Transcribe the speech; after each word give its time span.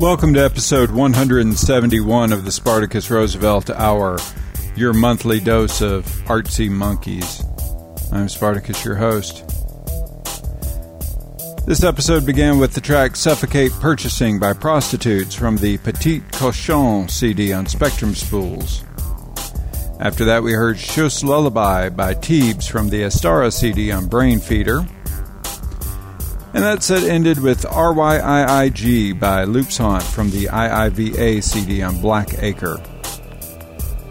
Welcome 0.00 0.34
to 0.34 0.44
episode 0.44 0.92
171 0.92 2.32
of 2.32 2.44
the 2.44 2.52
Spartacus 2.52 3.10
Roosevelt 3.10 3.68
Hour, 3.68 4.20
your 4.76 4.92
monthly 4.92 5.40
dose 5.40 5.82
of 5.82 6.04
artsy 6.26 6.70
monkeys. 6.70 7.42
I'm 8.12 8.28
Spartacus, 8.28 8.84
your 8.84 8.94
host. 8.94 9.44
This 11.66 11.82
episode 11.82 12.24
began 12.24 12.60
with 12.60 12.74
the 12.74 12.80
track 12.80 13.16
Suffocate 13.16 13.72
Purchasing 13.72 14.38
by 14.38 14.52
Prostitutes 14.52 15.34
from 15.34 15.56
the 15.56 15.78
Petit 15.78 16.20
Cochon 16.30 17.08
CD 17.08 17.52
on 17.52 17.66
Spectrum 17.66 18.14
Spools. 18.14 18.84
After 19.98 20.24
that, 20.26 20.44
we 20.44 20.52
heard 20.52 20.76
Shoouss 20.76 21.24
Lullaby 21.24 21.88
by 21.88 22.14
Teebs 22.14 22.70
from 22.70 22.88
the 22.88 23.02
Estara 23.02 23.52
CD 23.52 23.90
on 23.90 24.06
Brainfeeder. 24.08 24.88
And 26.58 26.66
that 26.66 26.82
set 26.82 27.04
ended 27.04 27.38
with 27.38 27.62
RYIIG 27.62 29.20
by 29.20 29.44
Loops 29.44 29.78
Haunt 29.78 30.02
from 30.02 30.30
the 30.30 30.46
IIVA 30.46 31.40
CD 31.40 31.84
on 31.84 32.00
Black 32.00 32.42
Acre. 32.42 32.82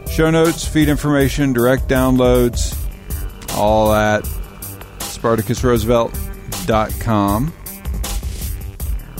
Show 0.09 0.31
notes, 0.31 0.65
feed 0.65 0.87
information, 0.87 1.51
direct 1.51 1.89
downloads, 1.89 2.73
all 3.53 3.91
at 3.91 4.23
SpartacusRoosevelt.com. 4.99 7.53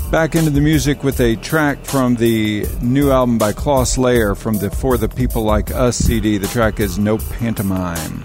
Back 0.09 0.35
into 0.35 0.49
the 0.49 0.61
music 0.61 1.03
with 1.03 1.19
a 1.19 1.35
track 1.35 1.83
from 1.83 2.15
the 2.15 2.65
new 2.81 3.11
album 3.11 3.37
by 3.37 3.51
Klaus 3.51 3.97
Layer 3.97 4.35
from 4.35 4.55
the 4.55 4.71
For 4.71 4.95
the 4.95 5.09
People 5.09 5.43
Like 5.43 5.69
Us 5.71 5.97
CD. 5.97 6.37
The 6.37 6.47
track 6.47 6.79
is 6.79 6.97
No 6.97 7.17
Pantomime. 7.17 8.23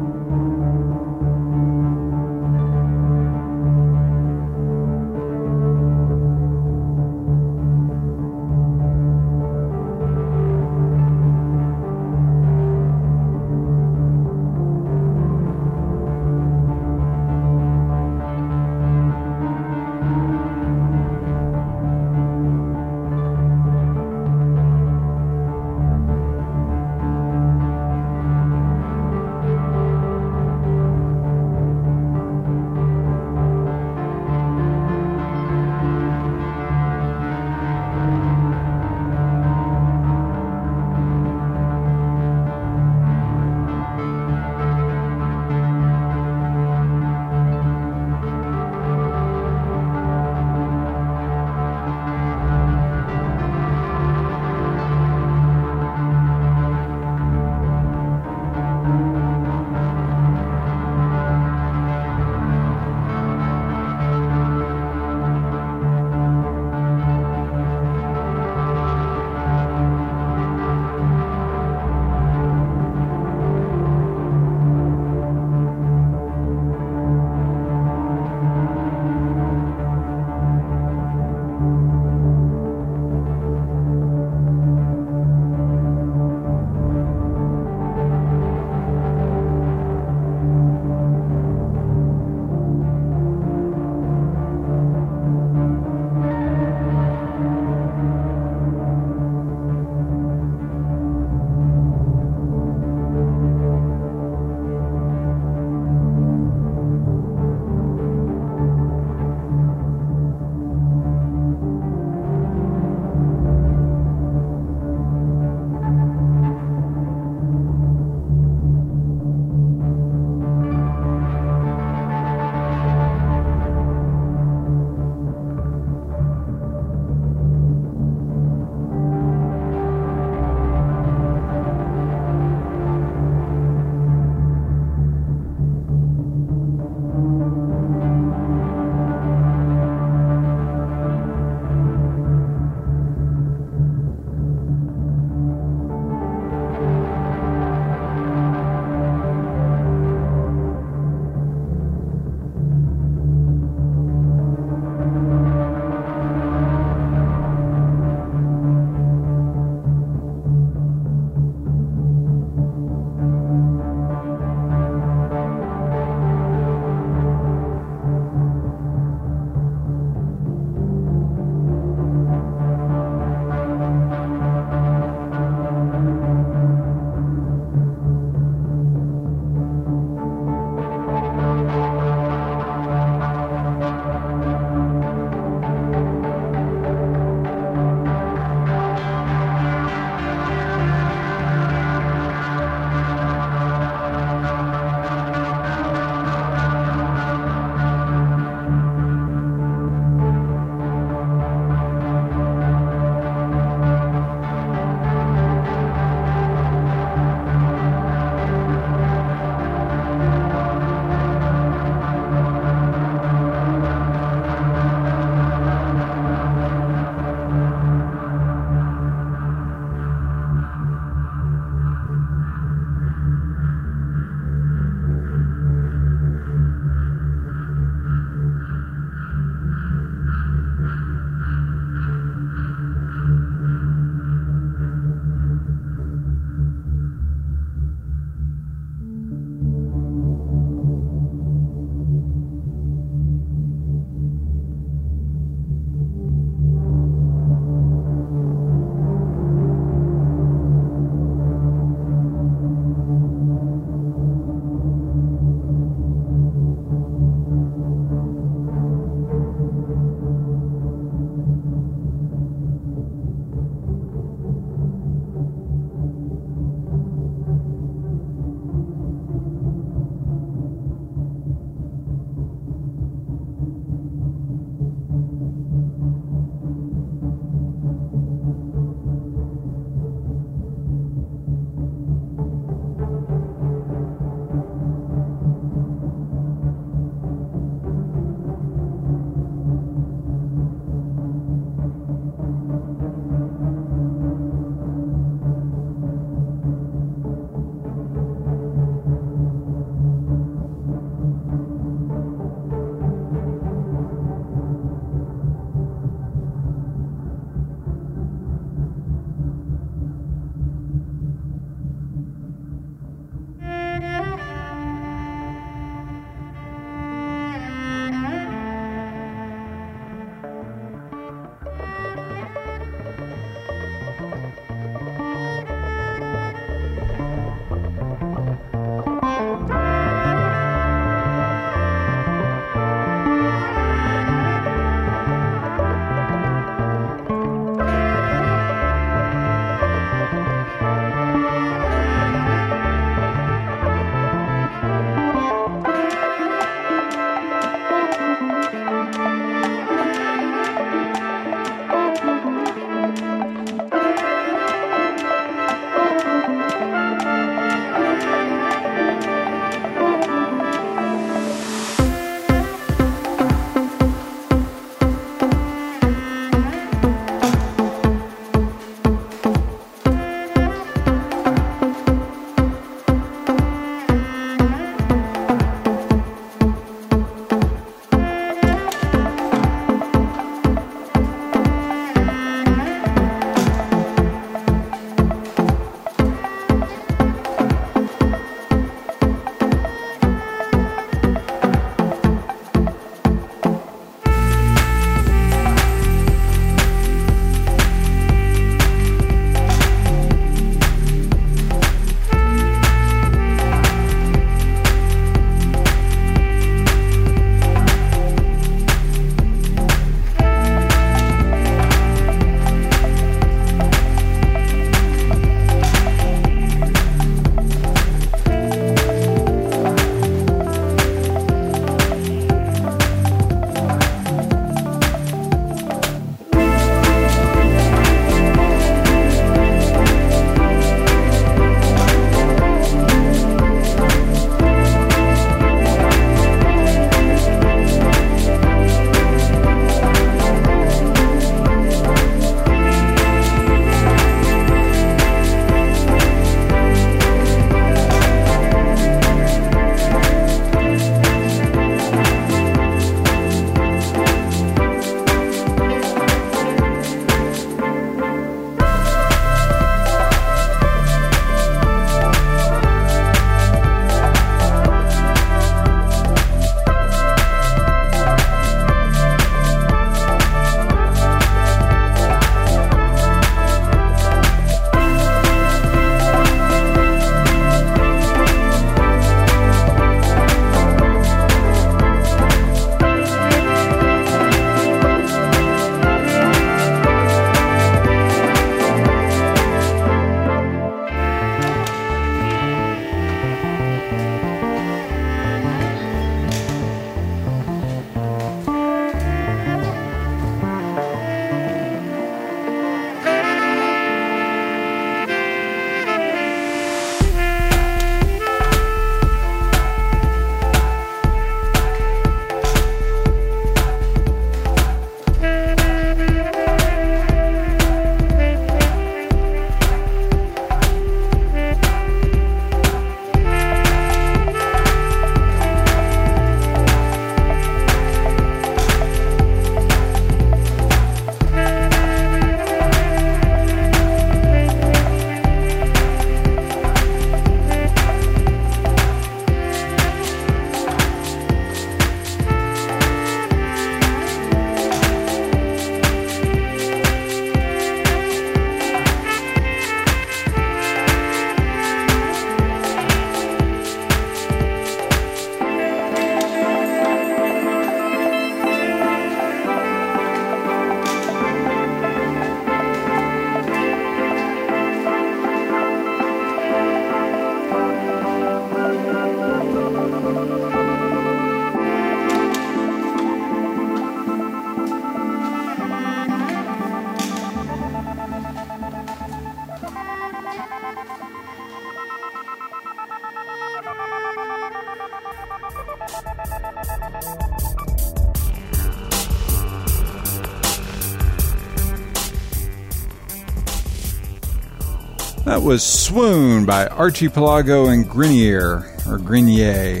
Was 595.66 595.82
Swoon 595.82 596.64
by 596.64 596.86
Archipelago 596.86 597.88
and 597.88 598.08
Grenier, 598.08 598.88
or 599.04 599.18
Grenier, 599.18 600.00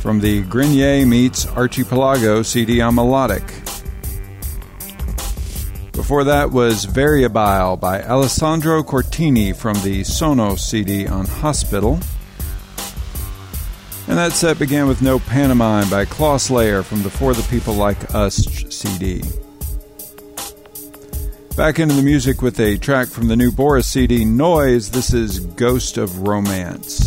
from 0.00 0.20
the 0.20 0.42
Grenier 0.42 1.04
Meets 1.04 1.44
Archipelago 1.44 2.42
CD 2.42 2.80
on 2.80 2.94
Melodic. 2.94 3.42
Before 5.90 6.22
that 6.22 6.52
was 6.52 6.86
Variabile 6.86 7.80
by 7.80 8.00
Alessandro 8.04 8.84
Cortini 8.84 9.52
from 9.56 9.74
the 9.82 10.02
Sonno 10.02 10.56
CD 10.56 11.08
on 11.08 11.26
Hospital. 11.26 11.98
And 14.06 14.16
that 14.16 14.30
set 14.30 14.60
began 14.60 14.86
with 14.86 15.02
No 15.02 15.18
Pantomime 15.18 15.90
by 15.90 16.04
Klaus 16.04 16.48
Layer 16.48 16.84
from 16.84 17.02
the 17.02 17.10
For 17.10 17.34
the 17.34 17.42
People 17.50 17.74
Like 17.74 18.14
Us 18.14 18.36
CD. 18.70 19.20
Back 21.56 21.78
into 21.78 21.94
the 21.94 22.02
music 22.02 22.40
with 22.40 22.58
a 22.60 22.78
track 22.78 23.08
from 23.08 23.28
the 23.28 23.36
new 23.36 23.52
Boris 23.52 23.86
CD, 23.86 24.24
Noise. 24.24 24.90
This 24.90 25.12
is 25.12 25.40
Ghost 25.40 25.98
of 25.98 26.26
Romance. 26.26 27.01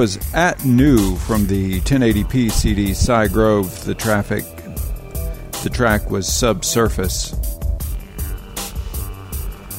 Was 0.00 0.32
at 0.32 0.64
new 0.64 1.14
from 1.16 1.46
the 1.46 1.82
1080p 1.82 2.50
CD 2.50 2.94
Cy 2.94 3.28
Grove. 3.28 3.84
The 3.84 3.94
traffic, 3.94 4.44
the 5.62 5.68
track 5.70 6.10
was 6.10 6.26
Subsurface. 6.26 7.32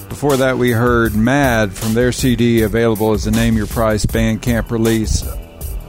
Before 0.09 0.37
that, 0.37 0.59
we 0.59 0.73
heard 0.73 1.15
Mad 1.15 1.73
from 1.73 1.95
their 1.95 2.11
CD 2.11 2.61
available 2.61 3.13
as 3.13 3.25
a 3.25 3.31
Name 3.31 3.57
Your 3.57 3.65
Price 3.65 4.05
Bandcamp 4.05 4.69
release, 4.69 5.27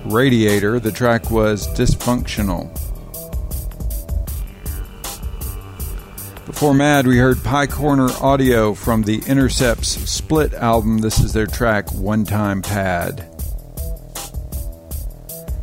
Radiator. 0.06 0.80
The 0.80 0.92
track 0.92 1.30
was 1.30 1.68
Dysfunctional. 1.76 2.72
Before 6.46 6.72
Mad, 6.72 7.06
we 7.06 7.18
heard 7.18 7.44
Pye 7.44 7.66
Corner 7.66 8.08
Audio 8.22 8.72
from 8.72 9.02
the 9.02 9.22
Intercepts 9.26 9.88
Split 10.10 10.54
album. 10.54 10.98
This 10.98 11.20
is 11.20 11.34
their 11.34 11.46
track 11.46 11.92
One 11.92 12.24
Time 12.24 12.62
Pad. 12.62 13.31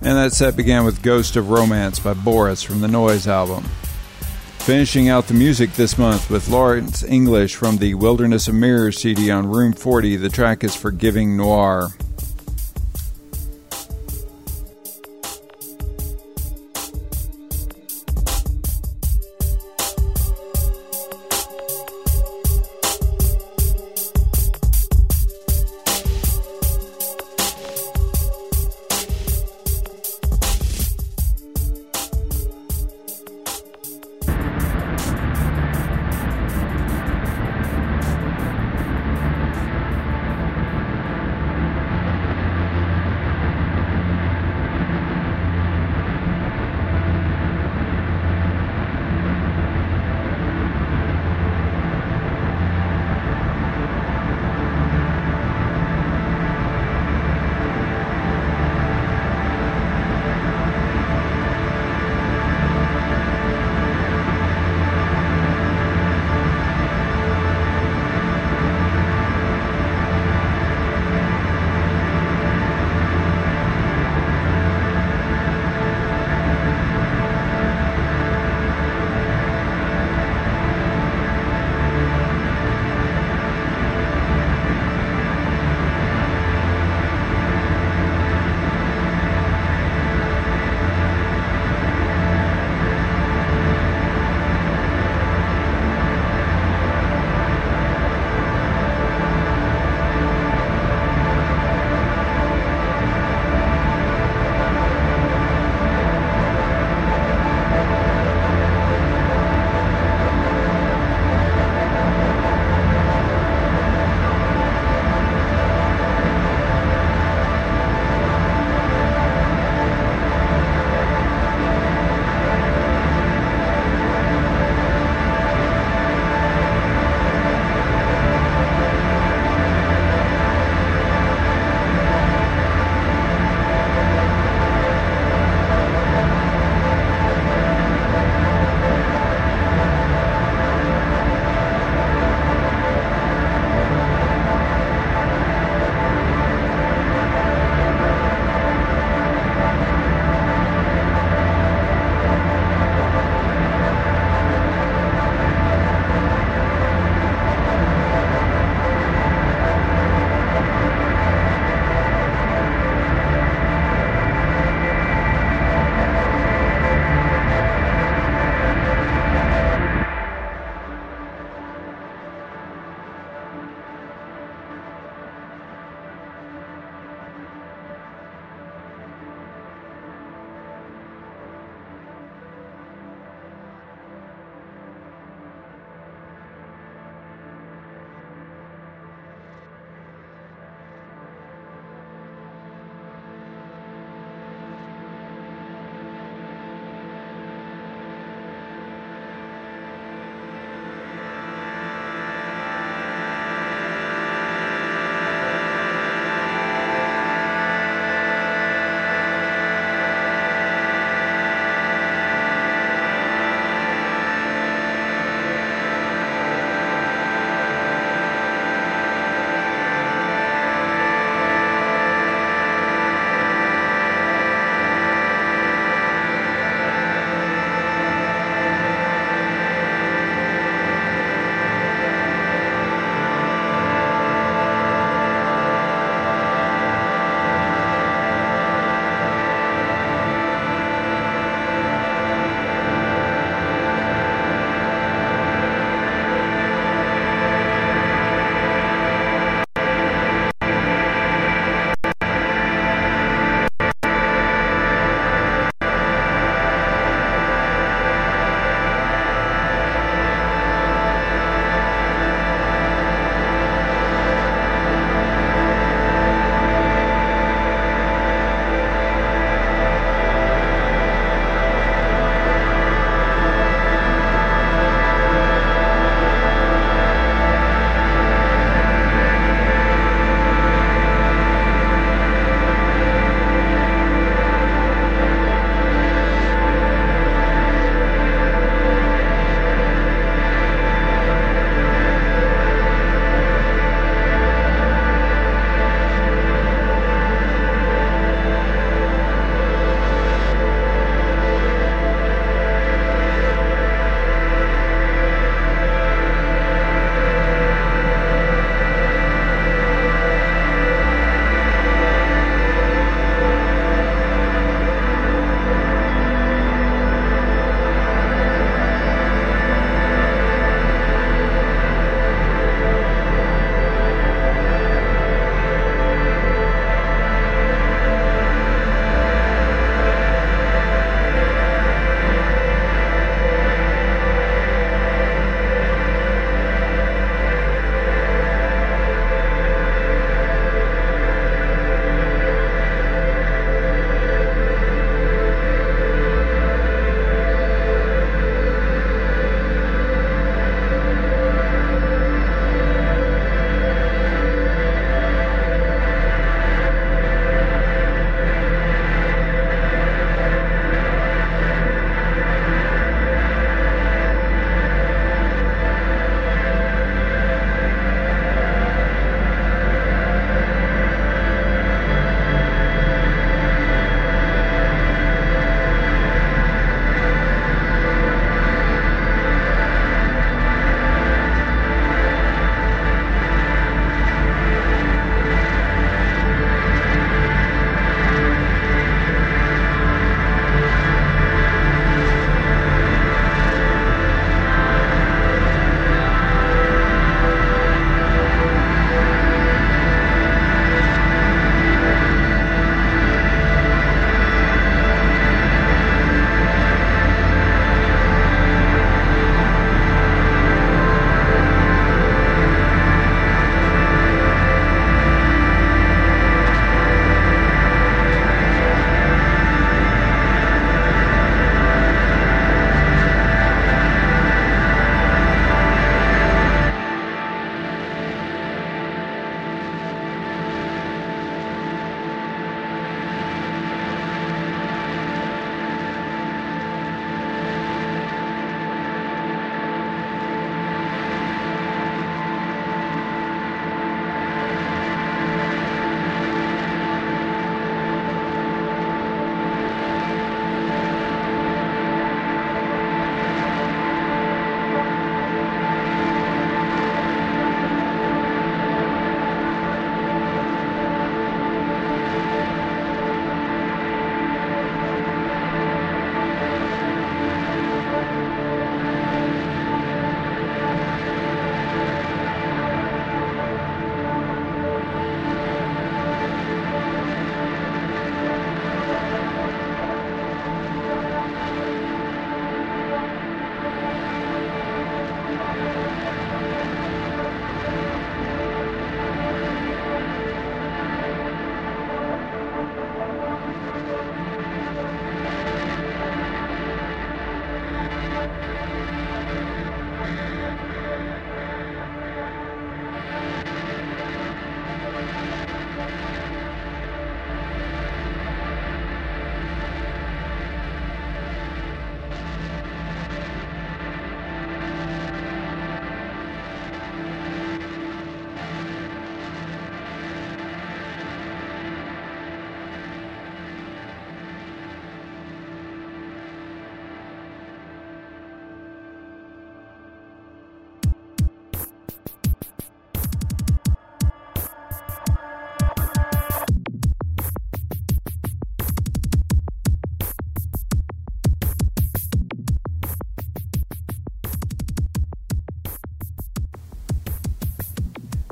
And 0.01 0.17
that 0.17 0.31
set 0.31 0.55
began 0.55 0.85
with 0.85 1.01
Ghost 1.01 1.35
of 1.35 1.49
Romance 1.49 1.99
by 1.99 2.13
Boris 2.13 2.63
from 2.63 2.79
the 2.79 2.87
Noise 2.87 3.27
album. 3.27 3.65
Finishing 4.59 5.09
out 5.09 5.27
the 5.27 5.33
music 5.33 5.73
this 5.73 5.97
month 5.97 6.29
with 6.29 6.47
Lawrence 6.47 7.03
English 7.03 7.55
from 7.55 7.77
the 7.77 7.95
Wilderness 7.95 8.47
of 8.47 8.55
Mirrors 8.55 8.99
CD 8.99 9.29
on 9.29 9.47
Room 9.47 9.73
40. 9.73 10.15
The 10.15 10.29
track 10.29 10.63
is 10.63 10.75
Forgiving 10.75 11.35
Noir. 11.35 11.89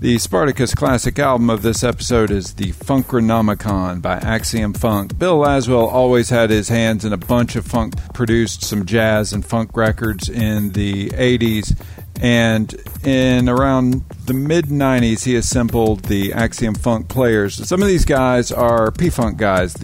The 0.07 0.19
Spartacus 0.19 0.73
Classic 0.73 1.19
album 1.19 1.49
of 1.49 1.63
this 1.63 1.83
episode 1.83 2.31
is 2.31 2.53
the 2.53 2.71
Funkronomicon 2.71 4.01
by 4.01 4.15
Axiom 4.15 4.71
Funk. 4.73 5.19
Bill 5.19 5.39
Laswell 5.39 5.91
always 5.91 6.29
had 6.29 6.49
his 6.49 6.69
hands 6.69 7.03
in 7.03 7.11
a 7.11 7.17
bunch 7.17 7.57
of 7.57 7.65
funk, 7.67 7.95
produced 8.13 8.63
some 8.63 8.85
jazz 8.85 9.33
and 9.33 9.45
funk 9.45 9.75
records 9.75 10.29
in 10.29 10.71
the 10.71 11.09
80s, 11.09 11.77
and 12.21 12.73
in 13.03 13.49
around 13.49 14.05
the 14.25 14.33
mid 14.33 14.67
90s, 14.67 15.25
he 15.25 15.35
assembled 15.35 16.05
the 16.05 16.31
Axiom 16.31 16.75
Funk 16.75 17.09
players. 17.09 17.67
Some 17.67 17.81
of 17.81 17.89
these 17.89 18.05
guys 18.05 18.49
are 18.49 18.91
P 18.91 19.09
Funk 19.09 19.37
guys. 19.37 19.75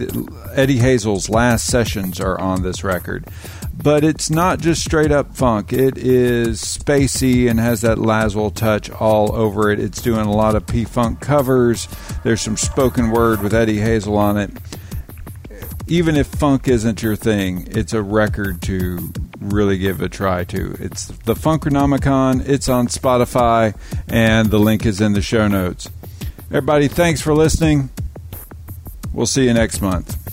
Eddie 0.54 0.78
Hazel's 0.78 1.28
last 1.28 1.66
sessions 1.66 2.18
are 2.18 2.40
on 2.40 2.62
this 2.62 2.82
record 2.82 3.26
but 3.84 4.02
it's 4.02 4.30
not 4.30 4.60
just 4.60 4.82
straight 4.82 5.12
up 5.12 5.36
funk. 5.36 5.70
It 5.70 5.98
is 5.98 6.62
spacey 6.62 7.50
and 7.50 7.60
has 7.60 7.82
that 7.82 7.98
Laswell 7.98 8.52
touch 8.52 8.90
all 8.90 9.36
over 9.36 9.70
it. 9.70 9.78
It's 9.78 10.00
doing 10.00 10.24
a 10.24 10.32
lot 10.32 10.54
of 10.54 10.66
P 10.66 10.84
Funk 10.84 11.20
covers. 11.20 11.86
There's 12.22 12.40
some 12.40 12.56
spoken 12.56 13.10
word 13.10 13.42
with 13.42 13.52
Eddie 13.52 13.80
Hazel 13.80 14.16
on 14.16 14.38
it. 14.38 14.50
Even 15.86 16.16
if 16.16 16.26
funk 16.26 16.66
isn't 16.66 17.02
your 17.02 17.14
thing, 17.14 17.68
it's 17.72 17.92
a 17.92 18.00
record 18.00 18.62
to 18.62 19.12
really 19.38 19.76
give 19.76 20.00
a 20.00 20.08
try 20.08 20.44
to. 20.44 20.74
It's 20.80 21.08
the 21.08 21.34
Funkronomicon. 21.34 22.48
It's 22.48 22.70
on 22.70 22.86
Spotify, 22.86 23.76
and 24.08 24.50
the 24.50 24.58
link 24.58 24.86
is 24.86 25.02
in 25.02 25.12
the 25.12 25.20
show 25.20 25.46
notes. 25.46 25.90
Everybody, 26.46 26.88
thanks 26.88 27.20
for 27.20 27.34
listening. 27.34 27.90
We'll 29.12 29.26
see 29.26 29.44
you 29.44 29.52
next 29.52 29.82
month. 29.82 30.23